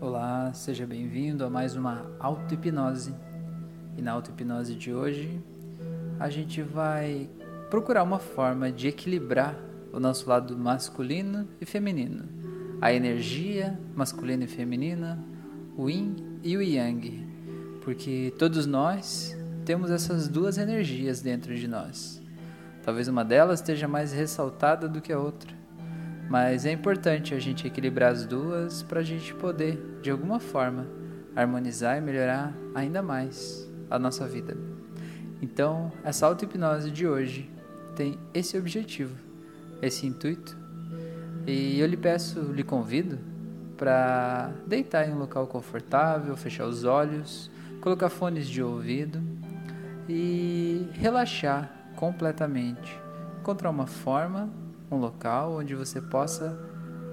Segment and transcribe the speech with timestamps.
[0.00, 3.12] Olá, seja bem-vindo a mais uma auto-hipnose.
[3.96, 5.42] E na auto-hipnose de hoje,
[6.20, 7.28] a gente vai
[7.68, 9.58] procurar uma forma de equilibrar
[9.92, 12.28] o nosso lado masculino e feminino,
[12.80, 15.18] a energia masculina e feminina,
[15.76, 17.26] o yin e o yang,
[17.82, 22.22] porque todos nós temos essas duas energias dentro de nós.
[22.84, 25.57] Talvez uma delas esteja mais ressaltada do que a outra,
[26.28, 30.86] mas é importante a gente equilibrar as duas para a gente poder, de alguma forma,
[31.34, 34.56] harmonizar e melhorar ainda mais a nossa vida.
[35.40, 37.50] Então, essa auto-hipnose de hoje
[37.96, 39.14] tem esse objetivo,
[39.80, 40.56] esse intuito,
[41.46, 43.18] e eu lhe peço, lhe convido
[43.76, 47.50] para deitar em um local confortável, fechar os olhos,
[47.80, 49.22] colocar fones de ouvido
[50.08, 53.00] e relaxar completamente.
[53.40, 54.50] Encontrar uma forma,
[54.90, 56.58] um local onde você possa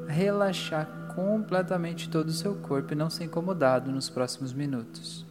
[0.07, 5.26] relaxar completamente todo o seu corpo e não ser incomodado nos próximos minutos.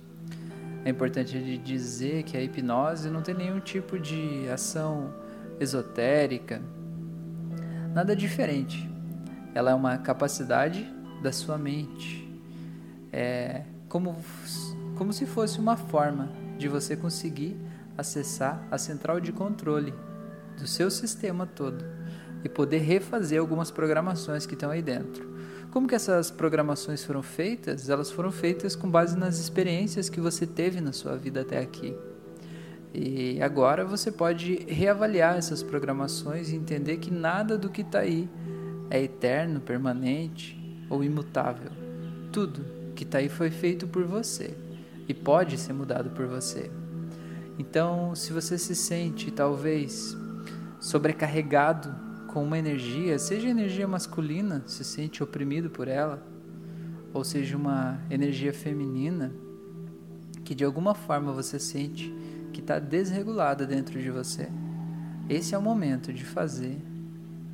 [0.84, 5.12] É importante dizer que a hipnose não tem nenhum tipo de ação
[5.58, 6.60] esotérica,
[7.94, 8.90] nada diferente.
[9.54, 10.90] Ela é uma capacidade
[11.22, 12.28] da sua mente.
[13.12, 14.16] É como,
[14.96, 16.28] como se fosse uma forma
[16.58, 17.56] de você conseguir
[17.96, 19.94] acessar a central de controle
[20.58, 21.93] do seu sistema todo
[22.44, 25.26] e poder refazer algumas programações que estão aí dentro.
[25.70, 27.88] Como que essas programações foram feitas?
[27.88, 31.96] Elas foram feitas com base nas experiências que você teve na sua vida até aqui.
[32.92, 38.28] E agora você pode reavaliar essas programações e entender que nada do que está aí
[38.88, 40.56] é eterno, permanente
[40.88, 41.72] ou imutável.
[42.30, 44.54] Tudo que está aí foi feito por você
[45.08, 46.70] e pode ser mudado por você.
[47.58, 50.16] Então, se você se sente talvez
[50.78, 52.04] sobrecarregado
[52.34, 56.20] com uma energia, seja energia masculina, se sente oprimido por ela,
[57.12, 59.32] ou seja uma energia feminina,
[60.44, 62.12] que de alguma forma você sente
[62.52, 64.48] que está desregulada dentro de você,
[65.28, 66.76] esse é o momento de fazer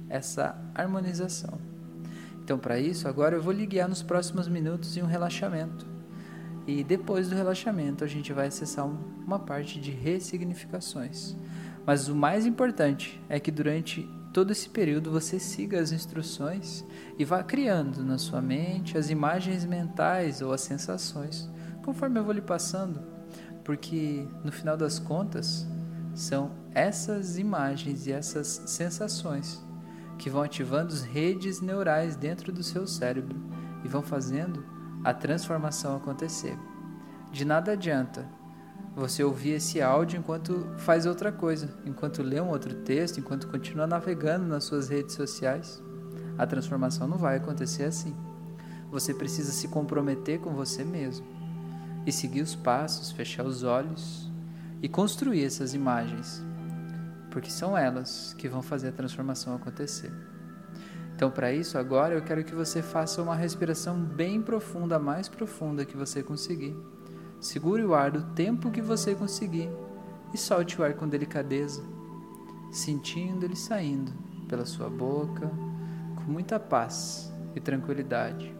[0.08, 1.58] essa harmonização.
[2.42, 5.86] Então, para isso, agora eu vou lhe guiar nos próximos minutos em um relaxamento.
[6.66, 8.86] E depois do relaxamento, a gente vai acessar
[9.26, 11.36] uma parte de ressignificações.
[11.84, 16.84] Mas o mais importante é que durante todo esse período você siga as instruções
[17.18, 21.48] e vá criando na sua mente as imagens mentais ou as sensações,
[21.82, 23.00] conforme eu vou lhe passando,
[23.64, 25.66] porque no final das contas
[26.14, 29.64] são essas imagens e essas sensações
[30.18, 33.40] que vão ativando as redes neurais dentro do seu cérebro
[33.84, 34.64] e vão fazendo
[35.02, 36.56] a transformação acontecer.
[37.32, 38.28] De nada adianta
[38.94, 43.86] você ouvir esse áudio enquanto faz outra coisa, enquanto lê um outro texto, enquanto continua
[43.86, 45.82] navegando nas suas redes sociais.
[46.36, 48.14] A transformação não vai acontecer assim.
[48.90, 51.26] Você precisa se comprometer com você mesmo
[52.06, 54.30] e seguir os passos, fechar os olhos
[54.82, 56.42] e construir essas imagens,
[57.30, 60.10] porque são elas que vão fazer a transformação acontecer.
[61.14, 65.28] Então, para isso, agora eu quero que você faça uma respiração bem profunda, a mais
[65.28, 66.74] profunda que você conseguir.
[67.40, 69.70] Segure o ar do tempo que você conseguir
[70.34, 71.82] e solte o ar com delicadeza,
[72.70, 74.12] sentindo ele saindo
[74.46, 75.50] pela sua boca
[76.16, 78.54] com muita paz e tranquilidade.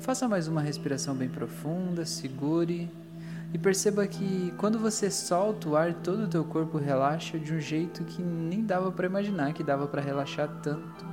[0.00, 2.90] Faça mais uma respiração bem profunda, segure
[3.52, 7.60] e perceba que quando você solta o ar, todo o teu corpo relaxa de um
[7.60, 11.04] jeito que nem dava para imaginar que dava para relaxar tanto.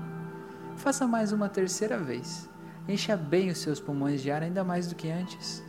[0.77, 2.49] Faça mais uma terceira vez.
[2.87, 5.61] Encha bem os seus pulmões de ar ainda mais do que antes.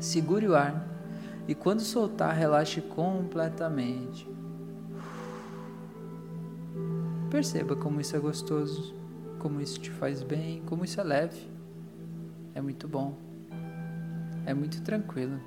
[0.00, 0.96] Segure o ar
[1.48, 4.28] e quando soltar, relaxe completamente.
[7.30, 8.94] Perceba como isso é gostoso,
[9.38, 11.48] como isso te faz bem, como isso é leve.
[12.54, 13.16] É muito bom.
[14.44, 15.40] É muito tranquilo.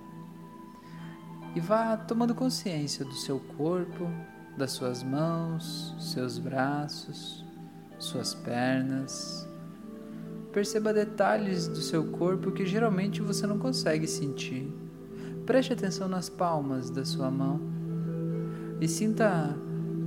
[1.55, 4.07] E vá tomando consciência do seu corpo,
[4.57, 7.43] das suas mãos, seus braços,
[7.97, 9.48] suas pernas.
[10.51, 14.67] Perceba detalhes do seu corpo que geralmente você não consegue sentir.
[15.45, 17.59] Preste atenção nas palmas da sua mão
[18.81, 19.55] e sinta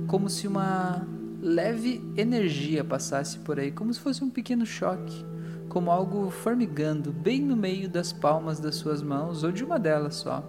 [0.07, 1.07] como se uma
[1.41, 5.25] leve energia passasse por aí, como se fosse um pequeno choque,
[5.69, 10.15] como algo formigando bem no meio das palmas das suas mãos ou de uma delas
[10.15, 10.43] só.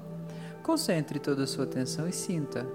[0.62, 2.66] Concentre toda a sua atenção e sinta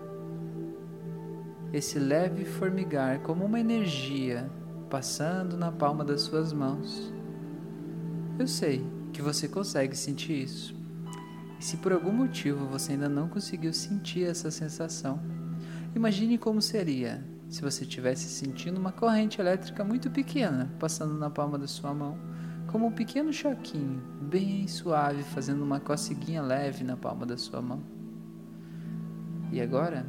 [1.72, 4.50] esse leve formigar como uma energia
[4.90, 7.14] passando na palma das suas mãos.
[8.38, 10.76] Eu sei que você consegue sentir isso.
[11.60, 15.20] E se por algum motivo você ainda não conseguiu sentir essa sensação,
[15.96, 21.58] imagine como seria se você estivesse sentindo uma corrente elétrica muito pequena passando na palma
[21.58, 22.18] da sua mão,
[22.68, 27.82] como um pequeno choquinho, bem suave, fazendo uma coceguinha leve na palma da sua mão.
[29.52, 30.06] E agora,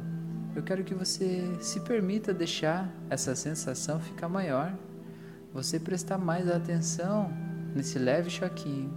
[0.55, 4.73] eu quero que você se permita deixar essa sensação ficar maior,
[5.53, 7.31] você prestar mais atenção
[7.73, 8.91] nesse leve choquinho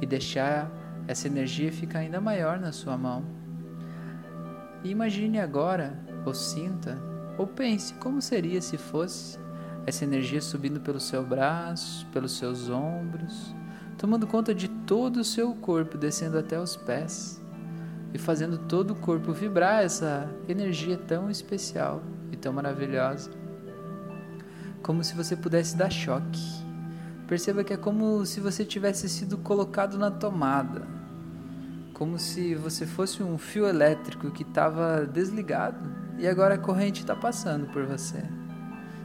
[0.00, 0.70] e deixar
[1.06, 3.24] essa energia ficar ainda maior na sua mão.
[4.82, 6.98] E imagine agora, ou sinta,
[7.36, 9.38] ou pense como seria se fosse
[9.86, 13.54] essa energia subindo pelo seu braço, pelos seus ombros,
[13.96, 17.40] tomando conta de todo o seu corpo, descendo até os pés
[18.12, 22.02] e fazendo todo o corpo vibrar essa energia tão especial
[22.32, 23.30] e tão maravilhosa.
[24.82, 26.40] Como se você pudesse dar choque.
[27.26, 30.86] Perceba que é como se você tivesse sido colocado na tomada.
[31.92, 37.14] Como se você fosse um fio elétrico que estava desligado e agora a corrente está
[37.14, 38.22] passando por você.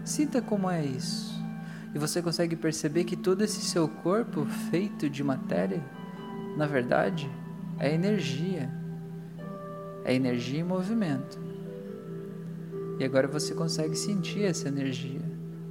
[0.06, 1.34] Sinta como é isso.
[1.94, 5.84] E você consegue perceber que todo esse seu corpo feito de matéria,
[6.58, 7.30] na verdade,
[7.78, 8.83] é energia.
[10.06, 11.40] É energia em movimento.
[13.00, 15.22] E agora você consegue sentir essa energia,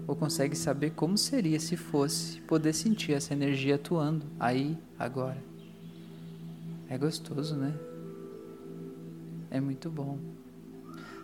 [0.06, 5.43] ou consegue saber como seria se fosse poder sentir essa energia atuando aí, agora.
[6.88, 7.73] É gostoso, né?
[9.50, 10.19] É muito bom.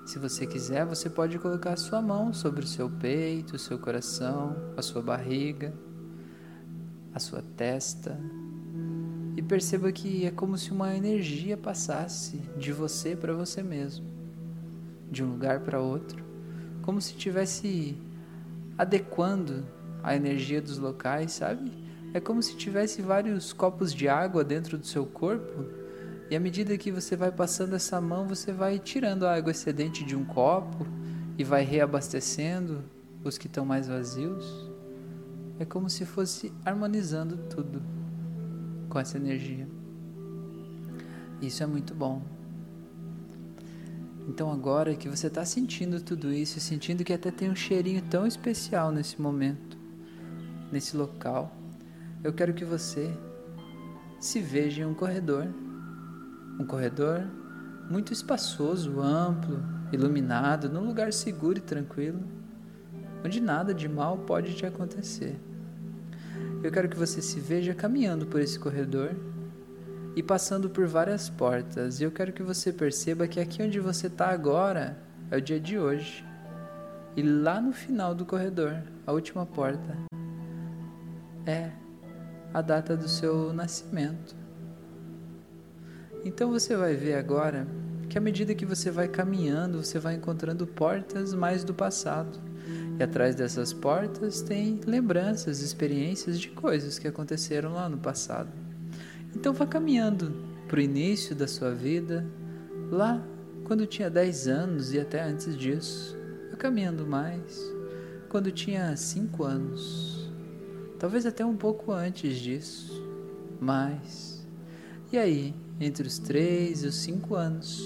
[0.06, 3.78] Se você quiser, você pode colocar a sua mão sobre o seu peito, o seu
[3.78, 5.74] coração, a sua barriga,
[7.12, 8.18] a sua testa.
[9.38, 14.04] E perceba que é como se uma energia passasse de você para você mesmo,
[15.08, 16.24] de um lugar para outro,
[16.82, 17.96] como se estivesse
[18.76, 19.64] adequando
[20.02, 21.70] a energia dos locais, sabe?
[22.12, 25.66] É como se tivesse vários copos de água dentro do seu corpo
[26.28, 30.04] e à medida que você vai passando essa mão, você vai tirando a água excedente
[30.04, 30.84] de um copo
[31.38, 32.82] e vai reabastecendo
[33.22, 34.68] os que estão mais vazios.
[35.60, 37.97] É como se fosse harmonizando tudo
[38.88, 39.68] com essa energia.
[41.40, 42.22] Isso é muito bom.
[44.28, 48.26] Então agora que você está sentindo tudo isso, sentindo que até tem um cheirinho tão
[48.26, 49.78] especial nesse momento,
[50.70, 51.56] nesse local,
[52.22, 53.10] eu quero que você
[54.20, 55.46] se veja em um corredor
[56.58, 57.24] um corredor
[57.88, 59.62] muito espaçoso, amplo,
[59.92, 62.20] iluminado, num lugar seguro e tranquilo,
[63.24, 65.38] onde nada de mal pode te acontecer.
[66.62, 69.14] Eu quero que você se veja caminhando por esse corredor
[70.16, 72.00] e passando por várias portas.
[72.00, 74.98] E eu quero que você perceba que aqui onde você está agora
[75.30, 76.24] é o dia de hoje.
[77.16, 79.96] E lá no final do corredor, a última porta,
[81.46, 81.70] é
[82.52, 84.34] a data do seu nascimento.
[86.24, 87.66] Então você vai ver agora
[88.08, 92.40] que à medida que você vai caminhando, você vai encontrando portas mais do passado.
[92.98, 98.50] E atrás dessas portas tem lembranças, experiências de coisas que aconteceram lá no passado.
[99.36, 100.34] Então vá caminhando
[100.66, 102.26] para o início da sua vida,
[102.90, 103.24] lá
[103.64, 106.16] quando tinha 10 anos e até antes disso.
[106.50, 107.62] Vá caminhando mais,
[108.28, 110.28] quando tinha 5 anos,
[110.98, 113.00] talvez até um pouco antes disso,
[113.60, 114.44] mais.
[115.12, 117.80] E aí, entre os 3 e os 5 anos,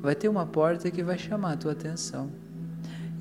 [0.00, 2.45] vai ter uma porta que vai chamar a tua atenção.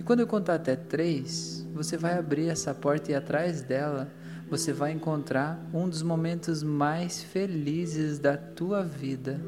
[0.06, 4.07] Quando eu contar até 3, você vai abrir essa porta e atrás dela
[4.48, 9.42] você vai encontrar um dos momentos mais felizes da tua vida.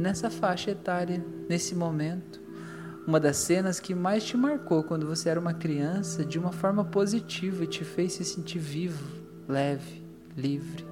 [0.00, 2.40] Nessa faixa etária, nesse momento,
[3.06, 6.84] uma das cenas que mais te marcou quando você era uma criança de uma forma
[6.84, 9.04] positiva e te fez se sentir vivo,
[9.48, 10.02] leve,
[10.36, 10.84] livre.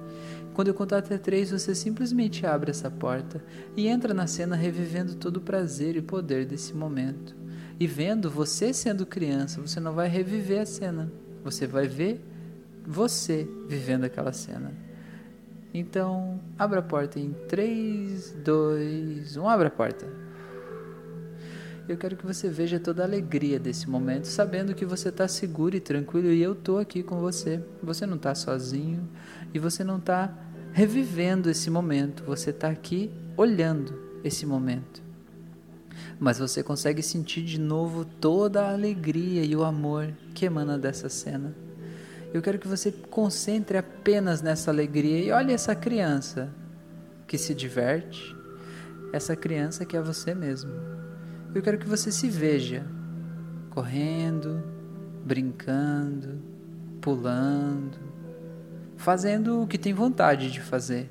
[0.53, 3.43] Quando eu contar até três, você simplesmente abre essa porta
[3.75, 7.40] e entra na cena revivendo todo o prazer e poder desse momento.
[7.79, 11.11] E vendo você sendo criança, você não vai reviver a cena,
[11.43, 12.21] você vai ver
[12.85, 14.71] você vivendo aquela cena.
[15.73, 20.05] Então, abra a porta em 3, 2, 1, abra a porta.
[21.87, 25.75] Eu quero que você veja toda a alegria desse momento, sabendo que você está seguro
[25.75, 27.61] e tranquilo e eu estou aqui com você.
[27.81, 29.09] Você não está sozinho
[29.53, 30.33] e você não está
[30.73, 35.00] revivendo esse momento, você está aqui olhando esse momento.
[36.21, 41.09] Mas você consegue sentir de novo toda a alegria e o amor que emana dessa
[41.09, 41.51] cena.
[42.31, 46.53] Eu quero que você concentre apenas nessa alegria e olhe essa criança
[47.25, 48.35] que se diverte,
[49.11, 50.71] essa criança que é você mesmo.
[51.55, 52.85] Eu quero que você se veja
[53.71, 54.61] correndo,
[55.25, 56.39] brincando,
[57.01, 57.97] pulando,
[58.95, 61.09] fazendo o que tem vontade de fazer.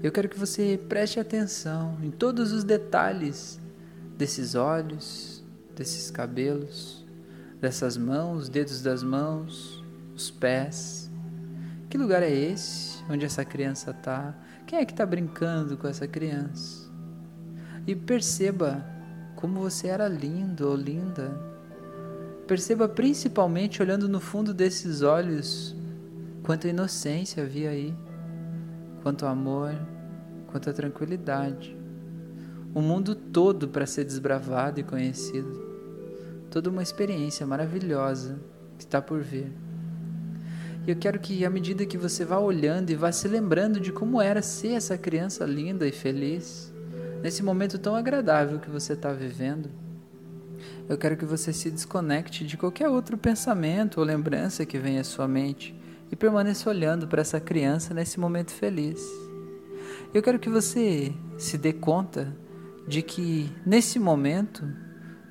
[0.00, 3.60] Eu quero que você preste atenção em todos os detalhes
[4.20, 5.42] desses olhos,
[5.74, 7.06] desses cabelos,
[7.58, 9.82] dessas mãos, dedos das mãos,
[10.14, 11.10] os pés.
[11.88, 14.34] Que lugar é esse onde essa criança está?
[14.66, 16.90] Quem é que está brincando com essa criança?
[17.86, 18.84] E perceba
[19.36, 21.30] como você era lindo ou linda.
[22.46, 25.74] Perceba principalmente olhando no fundo desses olhos
[26.42, 27.94] quanta inocência havia aí,
[29.02, 29.74] quanto amor,
[30.48, 31.79] quanta tranquilidade.
[32.72, 35.68] O mundo todo para ser desbravado e conhecido.
[36.50, 38.38] Toda uma experiência maravilhosa
[38.78, 39.52] que está por vir.
[40.86, 43.92] E eu quero que, à medida que você vá olhando e vá se lembrando de
[43.92, 46.72] como era ser essa criança linda e feliz,
[47.22, 49.68] nesse momento tão agradável que você está vivendo,
[50.88, 55.04] eu quero que você se desconecte de qualquer outro pensamento ou lembrança que venha à
[55.04, 55.74] sua mente
[56.10, 59.00] e permaneça olhando para essa criança nesse momento feliz.
[60.12, 62.34] Eu quero que você se dê conta
[62.90, 64.68] de que, nesse momento,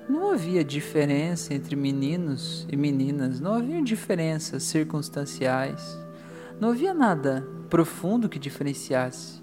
[0.10, 6.00] não havia diferença entre meninos e meninas, não havia diferenças circunstanciais,
[6.58, 9.42] não havia nada profundo que diferenciasse.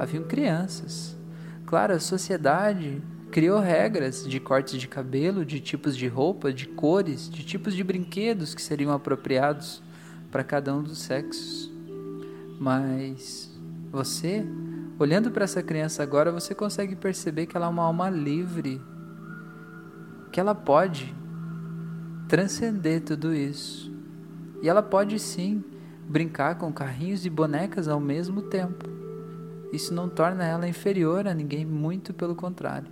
[0.00, 1.16] Haviam crianças.
[1.64, 7.30] Claro, a sociedade criou regras de cortes de cabelo, de tipos de roupa, de cores,
[7.30, 9.80] de tipos de brinquedos que seriam apropriados
[10.28, 11.72] para cada um dos sexos.
[12.58, 13.48] Mas
[13.92, 14.44] você,
[14.98, 18.80] olhando para essa criança agora, você consegue perceber que ela é uma alma livre
[20.34, 21.14] que ela pode
[22.28, 23.92] transcender tudo isso.
[24.60, 25.62] E ela pode sim
[26.08, 28.88] brincar com carrinhos e bonecas ao mesmo tempo.
[29.72, 32.88] Isso não torna ela inferior a ninguém, muito pelo contrário.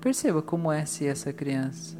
[0.00, 1.98] Perceba como é ser essa criança.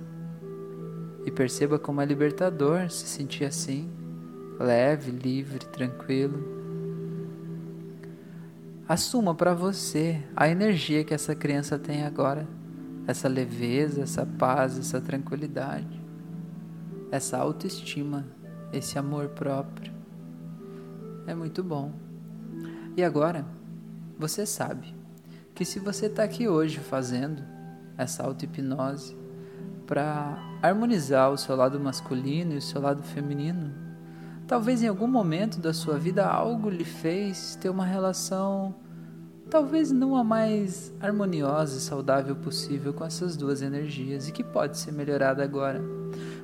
[1.25, 3.91] E perceba como é libertador se sentir assim,
[4.59, 6.60] leve, livre, tranquilo.
[8.91, 12.45] Assuma para você a energia que essa criança tem agora
[13.07, 16.03] essa leveza, essa paz, essa tranquilidade,
[17.13, 18.27] essa autoestima,
[18.73, 19.93] esse amor próprio.
[21.25, 21.93] É muito bom.
[22.97, 23.47] E agora,
[24.19, 24.93] você sabe
[25.55, 27.45] que se você está aqui hoje fazendo
[27.97, 29.17] essa auto-hipnose
[29.87, 33.73] para harmonizar o seu lado masculino e o seu lado feminino,
[34.51, 38.75] talvez em algum momento da sua vida algo lhe fez ter uma relação
[39.49, 44.77] talvez não a mais harmoniosa e saudável possível com essas duas energias e que pode
[44.77, 45.81] ser melhorada agora.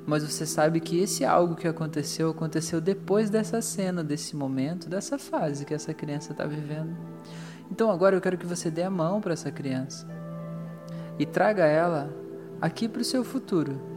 [0.07, 5.19] Mas você sabe que esse algo que aconteceu aconteceu depois dessa cena, desse momento, dessa
[5.19, 6.97] fase que essa criança está vivendo.
[7.73, 10.07] Então agora eu quero que você dê a mão para essa criança
[11.19, 12.15] e traga ela
[12.61, 13.96] aqui para o seu futuro,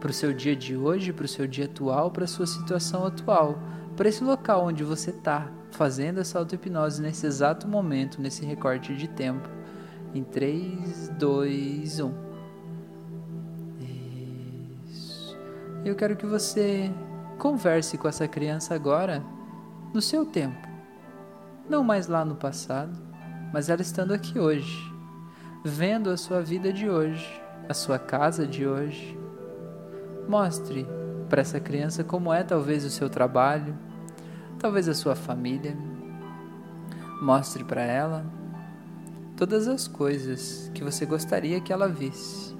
[0.00, 3.04] para o seu dia de hoje, para o seu dia atual, para a sua situação
[3.04, 3.58] atual,
[3.96, 9.08] para esse local onde você está fazendo essa auto-hipnose nesse exato momento, nesse recorte de
[9.08, 9.48] tempo.
[10.14, 12.14] Em 3, 2, 1.
[14.86, 15.36] Isso.
[15.84, 16.90] Eu quero que você
[17.38, 19.22] converse com essa criança agora,
[19.92, 20.66] no seu tempo.
[21.68, 22.98] Não mais lá no passado,
[23.52, 24.92] mas ela estando aqui hoje,
[25.64, 29.18] vendo a sua vida de hoje, a sua casa de hoje.
[30.28, 30.86] Mostre
[31.30, 33.74] para essa criança como é talvez o seu trabalho,
[34.58, 35.74] talvez a sua família.
[37.22, 38.26] Mostre para ela
[39.36, 42.54] todas as coisas que você gostaria que ela visse.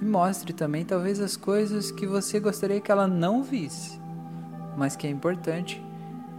[0.00, 4.00] E mostre também talvez as coisas que você gostaria que ela não visse,
[4.76, 5.84] mas que é importante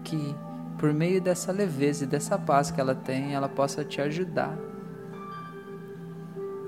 [0.05, 0.35] que
[0.77, 4.57] por meio dessa leveza e dessa paz que ela tem, ela possa te ajudar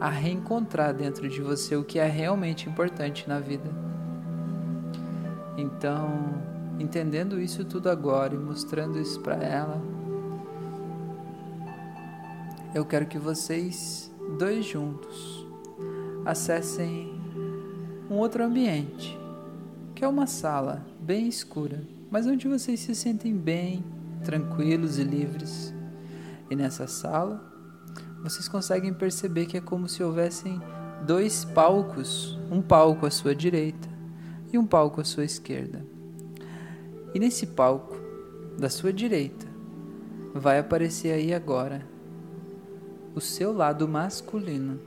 [0.06, 3.72] a reencontrar dentro de você o que é realmente importante na vida.
[5.58, 6.44] Então,
[6.78, 9.82] entendendo isso tudo agora e mostrando isso para ela,
[12.76, 15.44] eu quero que vocês dois juntos
[16.24, 17.20] acessem
[18.08, 19.18] um outro ambiente,
[19.96, 21.82] que é uma sala bem escura,
[22.12, 23.84] mas onde vocês se sentem bem,
[24.24, 25.74] tranquilos e livres.
[26.48, 27.55] E nessa sala,
[28.26, 30.60] vocês conseguem perceber que é como se houvessem
[31.06, 33.88] dois palcos, um palco à sua direita
[34.52, 35.86] e um palco à sua esquerda.
[37.14, 37.96] E nesse palco,
[38.58, 39.46] da sua direita,
[40.34, 41.86] vai aparecer aí agora
[43.14, 44.80] o seu lado masculino.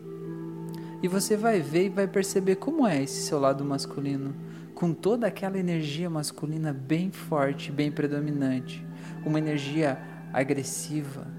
[1.00, 4.34] E você vai ver e vai perceber como é esse seu lado masculino,
[4.74, 8.84] com toda aquela energia masculina bem forte, bem predominante,
[9.24, 9.96] uma energia
[10.32, 11.37] agressiva,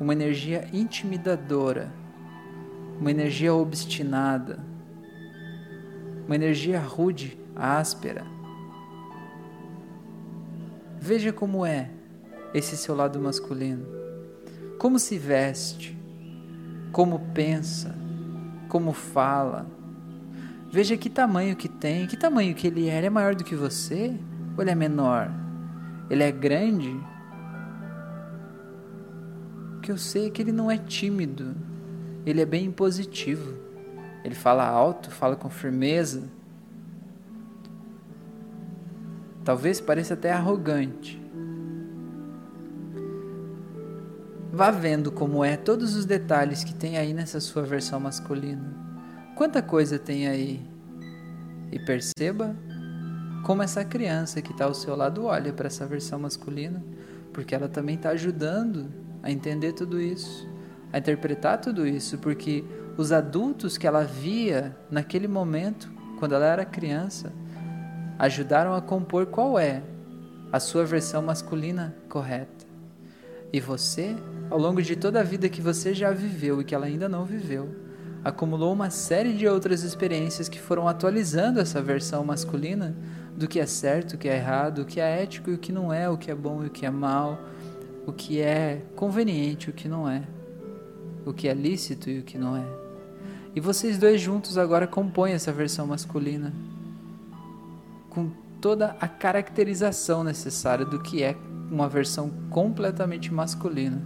[0.00, 1.92] uma energia intimidadora,
[3.00, 4.58] uma energia obstinada,
[6.26, 8.24] uma energia rude, áspera
[11.00, 11.90] Veja como é
[12.52, 13.86] esse seu lado masculino.
[14.78, 15.96] Como se veste,
[16.92, 17.94] como pensa,
[18.68, 19.66] como fala.
[20.70, 22.98] Veja que tamanho que tem, que tamanho que ele é.
[22.98, 24.18] Ele é maior do que você
[24.56, 25.30] ou ele é menor?
[26.10, 26.98] ele é grande,
[29.90, 31.54] eu sei é que ele não é tímido,
[32.24, 33.54] ele é bem impositivo.
[34.24, 36.24] Ele fala alto, fala com firmeza.
[39.44, 41.18] Talvez pareça até arrogante.
[44.52, 48.74] Vá vendo como é todos os detalhes que tem aí nessa sua versão masculina.
[49.34, 50.60] Quanta coisa tem aí.
[51.70, 52.56] E perceba
[53.44, 56.82] como essa criança que está ao seu lado olha para essa versão masculina,
[57.32, 58.90] porque ela também está ajudando
[59.28, 60.48] a entender tudo isso,
[60.90, 62.64] a interpretar tudo isso, porque
[62.96, 67.30] os adultos que ela via naquele momento, quando ela era criança,
[68.18, 69.82] ajudaram a compor qual é
[70.50, 72.66] a sua versão masculina correta.
[73.52, 74.16] E você,
[74.48, 77.26] ao longo de toda a vida que você já viveu e que ela ainda não
[77.26, 77.68] viveu,
[78.24, 82.96] acumulou uma série de outras experiências que foram atualizando essa versão masculina
[83.36, 85.70] do que é certo, o que é errado, o que é ético e o que
[85.70, 87.38] não é, o que é bom e o que é mal,
[88.08, 90.22] o que é conveniente o que não é,
[91.26, 92.64] o que é lícito e o que não é.
[93.54, 96.54] E vocês dois juntos agora compõem essa versão masculina
[98.08, 98.30] com
[98.62, 101.36] toda a caracterização necessária do que é
[101.70, 104.00] uma versão completamente masculina.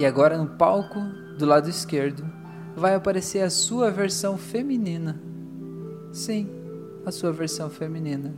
[0.00, 0.98] E agora no palco
[1.38, 2.24] do lado esquerdo
[2.74, 5.20] vai aparecer a sua versão feminina.
[6.14, 6.48] Sim,
[7.04, 8.32] a sua versão feminina.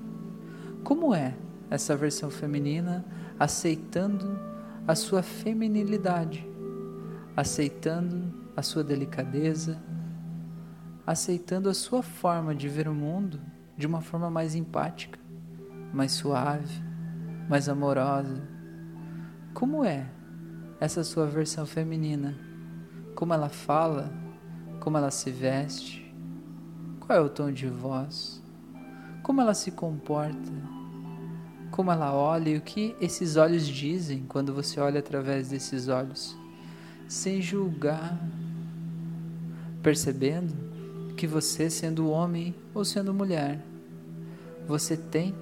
[0.83, 1.37] Como é
[1.71, 3.05] essa versão feminina
[3.41, 4.39] aceitando
[4.87, 6.47] a sua feminilidade,
[7.37, 9.83] aceitando a sua delicadeza,
[11.07, 13.41] aceitando a sua forma de ver o mundo
[13.77, 15.19] de uma forma mais empática,
[15.93, 16.81] mais suave,
[17.49, 18.47] mais amorosa.
[19.53, 20.07] Como é
[20.79, 22.39] essa sua versão feminina?
[23.17, 24.13] Como ela fala?
[24.79, 26.15] Como ela se veste?
[27.01, 28.41] Qual é o tom de voz?
[29.23, 30.51] como ela se comporta,
[31.81, 36.37] como ela olha e o que esses olhos dizem quando você olha através desses olhos,
[37.09, 38.21] sem julgar,
[39.83, 40.53] percebendo
[41.17, 43.65] que você, sendo homem ou sendo mulher,
[44.69, 45.35] você tem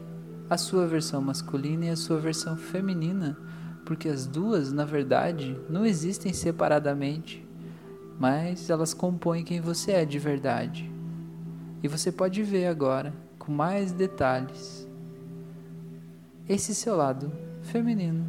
[0.49, 3.37] a sua versão masculina e a sua versão feminina,
[3.85, 7.45] porque as duas, na verdade, não existem separadamente,
[8.17, 10.89] mas elas compõem quem você é de verdade.
[11.83, 14.88] E você pode ver agora com mais detalhes
[16.49, 17.31] esse seu lado
[17.63, 18.25] feminino,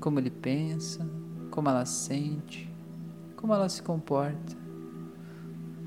[0.00, 1.06] como ele pensa,
[1.50, 2.72] como ela sente,
[3.36, 4.56] como ela se comporta,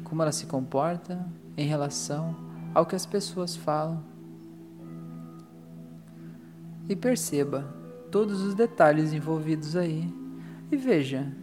[0.04, 1.28] como ela se comporta
[1.58, 2.36] em relação
[2.74, 4.04] ao que as pessoas falam.
[6.88, 7.68] E perceba
[8.12, 10.14] todos os detalhes envolvidos aí
[10.72, 11.34] e veja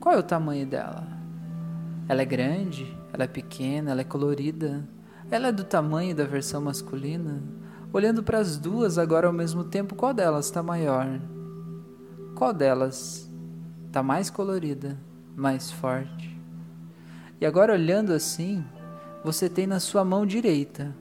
[0.00, 1.06] qual é o tamanho dela.
[2.08, 4.88] Ela é grande, ela é pequena, ela é colorida,
[5.30, 7.42] ela é do tamanho da versão masculina?
[7.90, 11.06] Olhando para as duas agora ao mesmo tempo, qual delas está maior?
[12.34, 13.30] Qual delas
[13.86, 14.98] está mais colorida,
[15.34, 16.38] mais forte?
[17.40, 18.62] E agora olhando assim,
[19.24, 20.94] você tem na sua mão direita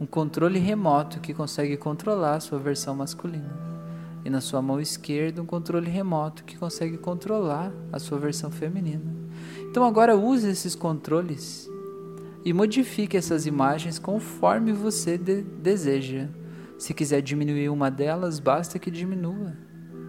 [0.00, 3.68] um controle remoto que consegue controlar a sua versão masculina.
[4.24, 9.14] E na sua mão esquerda, um controle remoto que consegue controlar a sua versão feminina.
[9.70, 11.70] Então agora use esses controles
[12.48, 16.28] e modifique essas imagens conforme você de deseja.
[16.78, 19.54] Se quiser diminuir uma delas, basta que diminua.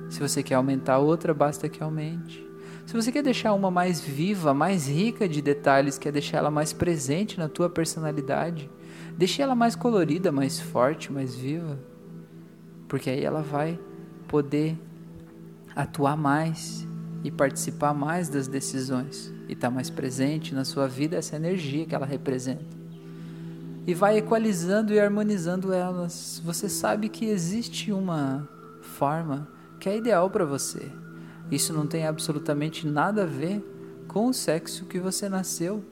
[0.08, 2.41] Se você quer aumentar outra, basta que aumente.
[2.86, 6.71] Se você quer deixar uma mais viva, mais rica de detalhes, quer deixar ela mais
[6.71, 8.71] presente na tua personalidade,
[9.17, 11.78] deixe ela mais colorida, mais forte, mais viva.
[12.88, 13.78] Porque aí ela vai
[14.30, 14.80] poder
[15.75, 16.88] atuar mais
[17.23, 21.86] e participar mais das decisões e estar tá mais presente na sua vida essa energia
[21.86, 22.77] que ela representa.
[23.86, 26.41] E vai equalizando e harmonizando elas.
[26.45, 28.47] Você sabe que existe uma
[28.82, 29.47] forma
[29.79, 30.91] que é ideal para você.
[31.51, 33.63] Isso não tem absolutamente nada a ver
[34.08, 35.84] com o sexo que você nasceu,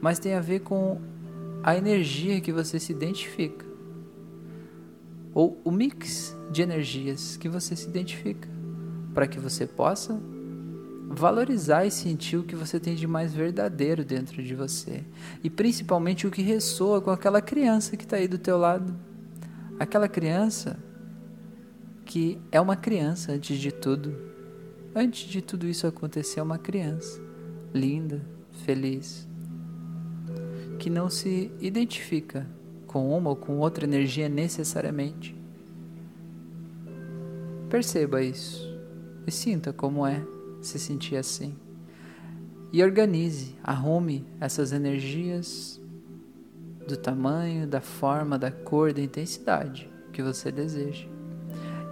[0.00, 1.00] mas tem a ver com
[1.62, 3.64] a energia que você se identifica.
[5.32, 8.48] Ou o mix de energias que você se identifica,
[9.14, 10.20] para que você possa
[11.08, 15.04] valorizar e sentir o que você tem de mais verdadeiro dentro de você.
[15.42, 18.94] E principalmente o que ressoa com aquela criança que está aí do teu lado,
[19.78, 20.78] aquela criança
[22.04, 24.16] que é uma criança antes de tudo,
[24.94, 27.20] antes de tudo isso acontecer é uma criança
[27.72, 28.24] linda,
[28.64, 29.28] feliz,
[30.78, 32.46] que não se identifica
[32.86, 35.36] com uma ou com outra energia necessariamente.
[37.68, 38.64] Perceba isso
[39.26, 41.56] e sinta como é se sentir assim.
[42.72, 45.80] E organize, arrume essas energias
[46.86, 51.06] do tamanho, da forma, da cor, da intensidade que você deseja.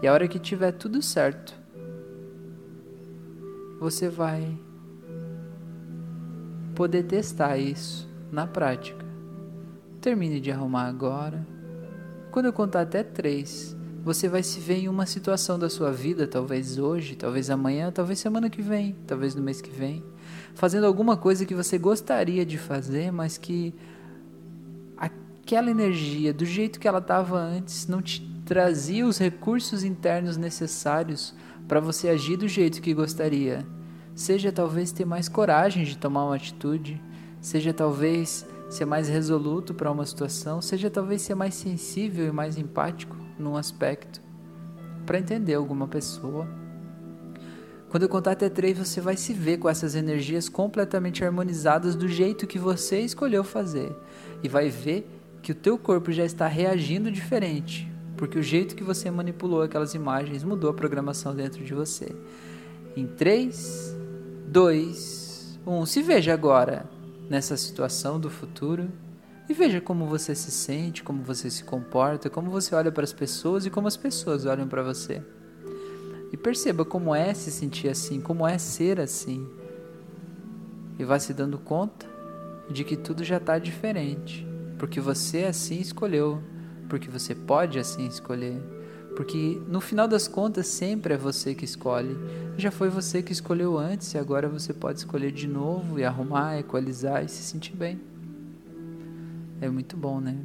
[0.03, 1.55] E a hora que tiver tudo certo,
[3.81, 4.59] você vai
[6.74, 9.05] poder testar isso na prática.
[10.00, 11.46] Termine de arrumar agora.
[12.31, 16.27] Quando eu contar até três, você vai se ver em uma situação da sua vida,
[16.27, 20.05] talvez hoje, talvez amanhã, talvez semana que vem, talvez no mês que vem,
[20.55, 23.75] fazendo alguma coisa que você gostaria de fazer, mas que
[24.95, 31.35] aquela energia, do jeito que ela estava antes, não te trazia os recursos internos necessários
[31.67, 33.67] para você agir do jeito que gostaria.
[34.14, 37.03] Seja talvez ter mais coragem de tomar uma atitude,
[37.40, 42.59] seja talvez ser mais resoluto para uma situação, seja talvez ser mais sensível e mais
[42.59, 44.20] empático num aspecto
[45.05, 46.47] para entender alguma pessoa.
[47.88, 52.09] Quando eu contar até três, você vai se ver com essas energias completamente harmonizadas do
[52.09, 53.94] jeito que você escolheu fazer
[54.42, 55.09] e vai ver
[55.40, 59.94] que o teu corpo já está reagindo diferente, porque o jeito que você manipulou aquelas
[59.94, 62.16] imagens mudou a programação dentro de você.
[62.97, 63.94] Em 3,
[64.49, 65.87] 2, 1.
[65.87, 66.87] Se veja agora
[67.29, 68.88] nessa situação do futuro
[69.48, 73.12] e veja como você se sente, como você se comporta, como você olha para as
[73.12, 75.22] pessoas e como as pessoas olham para você.
[76.33, 79.46] E perceba como é se sentir assim, como é ser assim.
[80.98, 82.07] E vá se dando conta
[82.70, 86.42] de que tudo já está diferente porque você assim escolheu,
[86.88, 88.61] porque você pode assim escolher,
[89.16, 92.16] porque no final das contas sempre é você que escolhe.
[92.57, 96.59] Já foi você que escolheu antes e agora você pode escolher de novo e arrumar,
[96.59, 98.00] equalizar e se sentir bem.
[99.64, 100.37] É muito bom, né?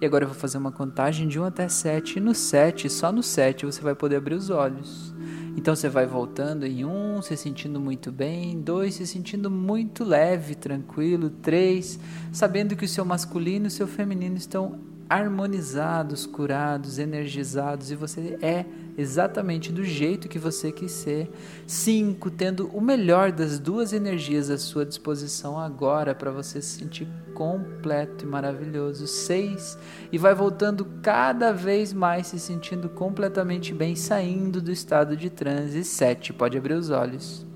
[0.00, 2.18] E agora eu vou fazer uma contagem de 1 até 7.
[2.18, 5.12] E no 7, só no 7, você vai poder abrir os olhos.
[5.56, 10.54] Então você vai voltando em um, se sentindo muito bem, dois, se sentindo muito leve,
[10.54, 11.98] tranquilo, três,
[12.30, 14.78] sabendo que o seu masculino e o seu feminino estão
[15.10, 18.64] harmonizados, curados, energizados e você é
[18.98, 21.30] exatamente do jeito que você quis ser.
[21.66, 27.06] Cinco, tendo o melhor das duas energias à sua disposição agora para você se sentir
[27.32, 29.06] completo e maravilhoso.
[29.06, 29.78] Seis,
[30.10, 35.84] e vai voltando cada vez mais se sentindo completamente bem, saindo do estado de transe.
[35.84, 37.46] Sete, pode abrir os olhos.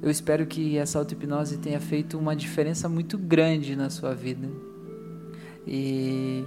[0.00, 4.48] Eu espero que essa auto-hipnose tenha feito uma diferença muito grande na sua vida.
[5.66, 6.44] E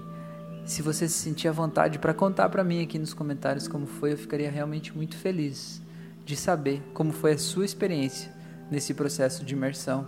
[0.71, 4.13] se você se sentir à vontade para contar para mim aqui nos comentários como foi,
[4.13, 5.81] eu ficaria realmente muito feliz
[6.23, 8.33] de saber como foi a sua experiência
[8.71, 10.07] nesse processo de imersão.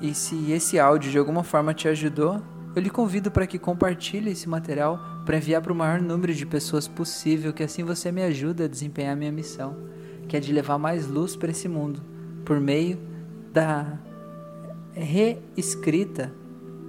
[0.00, 2.40] E se esse áudio de alguma forma te ajudou,
[2.74, 6.46] eu lhe convido para que compartilhe esse material para enviar para o maior número de
[6.46, 9.76] pessoas possível, que assim você me ajuda a desempenhar minha missão,
[10.28, 12.02] que é de levar mais luz para esse mundo
[12.42, 12.98] por meio
[13.52, 13.98] da
[14.94, 16.32] reescrita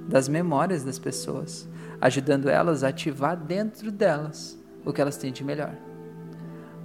[0.08, 1.68] das memórias das pessoas,
[2.04, 5.74] ajudando elas a ativar dentro delas o que elas têm de melhor.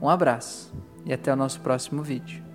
[0.01, 0.73] Um abraço
[1.05, 2.48] e até o nosso próximo vídeo.